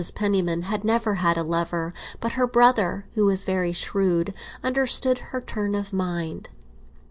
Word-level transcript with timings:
Penniman 0.15 0.63
had 0.63 0.83
never 0.83 1.13
had 1.13 1.37
a 1.37 1.43
lover, 1.43 1.93
but 2.19 2.31
her 2.31 2.47
brother, 2.47 3.05
who 3.13 3.27
was 3.27 3.43
very 3.43 3.71
shrewd, 3.71 4.33
understood 4.63 5.19
her 5.29 5.39
turn 5.39 5.75
of 5.75 5.93
mind. 5.93 6.49